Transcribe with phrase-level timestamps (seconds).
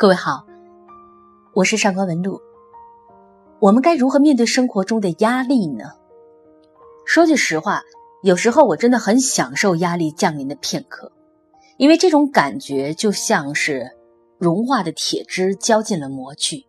[0.00, 0.46] 各位好，
[1.54, 2.40] 我是上官文露。
[3.58, 5.86] 我们该如何面对生活中的压力呢？
[7.04, 7.82] 说句实话，
[8.22, 11.10] 有时候我真的很享受压力降临的片刻，
[11.78, 13.90] 因为这种感觉就像是
[14.38, 16.64] 融化的铁汁浇进了模具，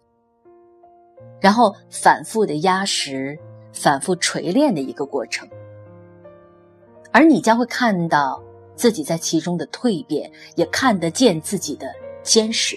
[1.40, 3.38] 然后反复的压实、
[3.72, 5.48] 反复锤炼的一个过程，
[7.12, 8.44] 而你将会看到
[8.76, 11.94] 自己在其中的蜕变，也看得见自己的
[12.24, 12.76] 坚实。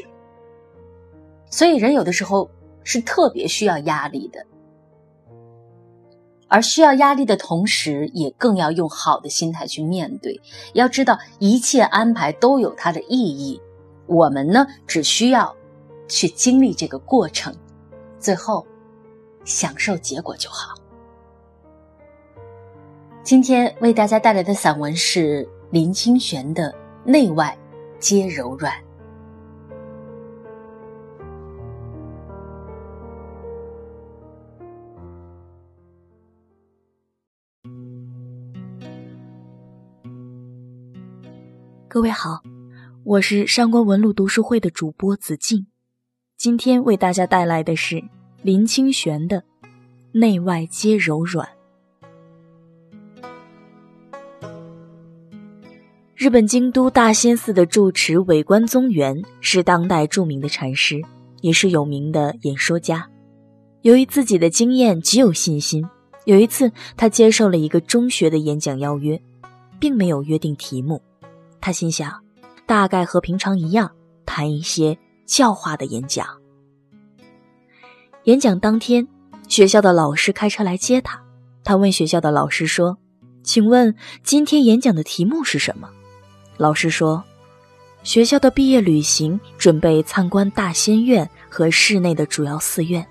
[1.53, 2.51] 所以，人有的时候
[2.83, 4.47] 是特别需要压力的，
[6.49, 10.41] 而需要压力的同时，也更要用好的心态去面对。
[10.73, 13.61] 要知道，一切安排都有它的意义，
[14.07, 15.55] 我们呢，只需要
[16.09, 17.55] 去经历这个过程，
[18.19, 18.67] 最后
[19.45, 20.75] 享受结果就好。
[23.23, 26.73] 今天为大家带来的散文是林清玄的
[27.05, 27.55] 《内外
[28.01, 28.73] 皆柔软》。
[41.93, 42.41] 各位好，
[43.05, 45.67] 我是上官文露读书会的主播子静，
[46.39, 48.03] 今天为大家带来的是
[48.41, 49.41] 林清玄的
[50.13, 51.47] 《内外皆柔软》。
[56.15, 61.03] 日本京都大仙寺的住持尾关宗元是当代著名的禅师，
[61.43, 63.07] 也是有名的演说家。
[63.83, 65.87] 由于自己的经验极有信心，
[66.25, 69.21] 有一次他接受了一个中学的演讲邀约，
[69.79, 71.03] 并没有约定题目。
[71.63, 72.13] 他心想，
[72.67, 73.93] 大概和平常一样，
[74.27, 76.27] 谈一些教化的演讲。
[78.25, 79.07] 演讲当天，
[79.47, 81.23] 学校的老师开车来接他。
[81.63, 82.99] 他问学校的老师说
[83.45, 85.89] ：“请问今天演讲的题目是什么？”
[86.59, 87.23] 老师说
[88.03, 93.07] ：“学校的毕业旅行准备参观大仙院和市内的主要寺院，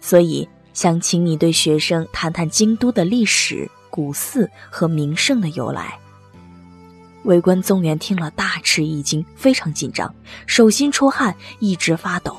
[0.00, 5.96] 所以想请你对学生谈谈京都的历史、古寺和名胜的由来。”
[7.24, 10.14] 围观宗元听了大吃一惊，非常紧张，
[10.46, 12.36] 手心出汗，一直发抖，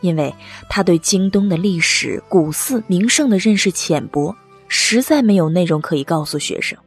[0.00, 0.34] 因为
[0.68, 4.34] 他对京东的历史、古寺、名胜的认识浅薄，
[4.68, 6.78] 实在没有内容可以告诉学生。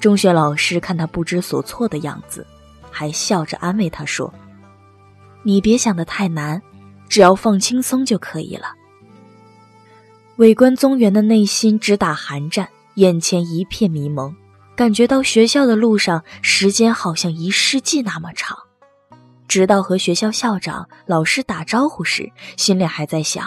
[0.00, 2.44] 中学老师看他不知所措的样子，
[2.90, 4.32] 还笑着安慰他说
[5.44, 6.60] ：“你别想得太难，
[7.08, 8.66] 只要放轻松就可以了。”
[10.36, 14.34] 围观宗元的内心直打寒战，眼前一片迷蒙。
[14.74, 18.56] 感觉到学校的路上时间好像一世纪那么长，
[19.46, 23.46] 直到和学校校长、老师打招呼时，心里还在想：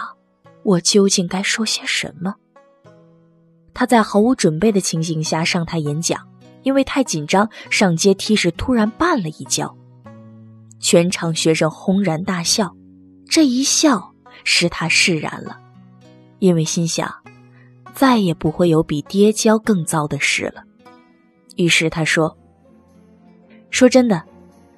[0.62, 2.34] 我究竟该说些什么？
[3.74, 6.28] 他在毫无准备的情形下上台演讲，
[6.62, 9.76] 因为太紧张，上阶梯时突然绊了一跤，
[10.78, 12.74] 全场学生轰然大笑。
[13.28, 14.14] 这一笑
[14.44, 15.58] 使他释然了，
[16.38, 17.12] 因为心想，
[17.92, 20.62] 再也不会有比跌跤更糟的事了。
[21.56, 22.36] 于是他说
[23.70, 24.22] ：“说真的，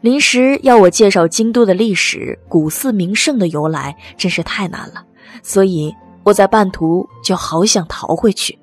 [0.00, 5.04] 临时要我介绍京都的历史、古寺名胜的由来，真是太难了。
[5.42, 5.94] 所以
[6.24, 8.58] 我在半途就好想逃回去。”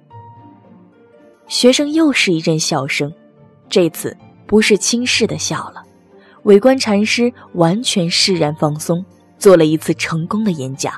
[1.47, 3.13] 学生又是一阵笑声，
[3.69, 4.15] 这次
[4.47, 5.83] 不是轻视的笑了。
[6.43, 9.03] 围观禅师完全释然放松，
[9.37, 10.93] 做了一次成功的演讲。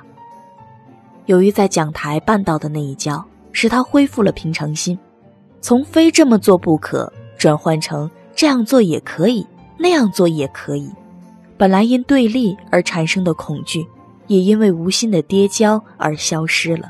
[1.25, 4.97] 由于在讲台绊倒的那一跤，使他恢复了平常心。
[5.67, 9.45] 从非这么做不可转换成这样做也可以，
[9.77, 10.89] 那样做也可以。
[11.57, 13.85] 本来因对立而产生的恐惧，
[14.27, 16.89] 也因为无心的跌跤而消失了。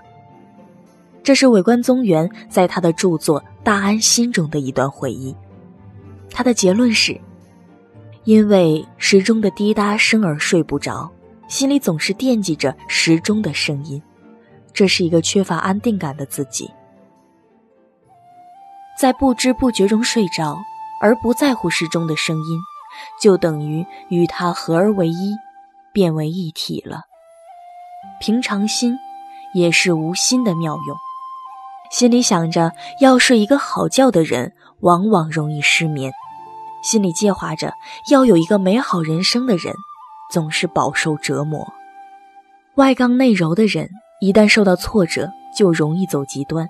[1.24, 5.36] 这是尾关宗元在他的著作《大安心》中的一段回忆。
[6.30, 7.20] 他的结论是：
[8.26, 11.10] 因为时钟的滴答声而睡不着，
[11.48, 14.00] 心里总是惦记着时钟的声音。
[14.72, 16.70] 这是一个缺乏安定感的自己。
[18.98, 20.58] 在不知不觉中睡着，
[21.00, 22.60] 而不在乎时钟的声音，
[23.22, 25.36] 就等于与它合而为一，
[25.94, 27.02] 变为一体了。
[28.20, 28.98] 平常心，
[29.54, 30.98] 也是无心的妙用。
[31.92, 36.12] 心里想着要睡一个好觉的人，往往容易失眠；
[36.82, 37.72] 心里计划着
[38.10, 39.76] 要有一个美好人生的人，
[40.32, 41.72] 总是饱受折磨。
[42.76, 43.88] 外刚内柔的人，
[44.22, 46.68] 一旦受到挫折，就容易走极端；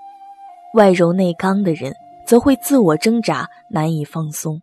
[0.73, 1.95] 外柔内刚的人，
[2.27, 4.61] 则会自我挣扎，难以放松。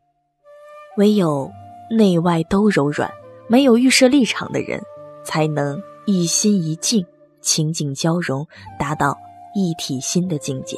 [0.99, 1.51] 唯有
[1.91, 3.11] 内外都柔软，
[3.49, 4.83] 没有预设立场的人，
[5.25, 7.07] 才能一心一境，
[7.41, 8.47] 情景交融，
[8.79, 9.17] 达到
[9.55, 10.77] 一体心的境界。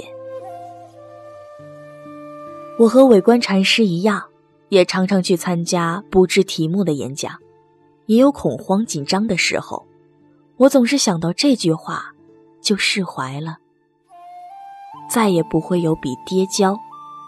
[2.78, 4.22] 我和伟观禅师一样，
[4.68, 7.32] 也常常去参加布置题目的演讲。
[8.06, 9.84] 也有恐慌紧张的时候，
[10.56, 12.12] 我总是想到这句话，
[12.62, 13.56] 就释怀了。
[15.08, 16.78] 再也不会有比跌跤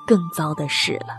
[0.07, 1.15] 更糟的事了。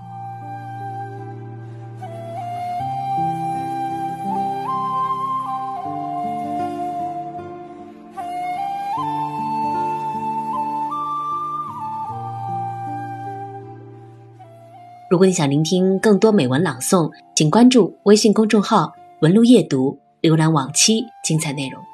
[15.10, 21.89] 如果你想聆听更多美文朗诵，请关注微信公众号“文路夜读”，浏览往期精彩内容。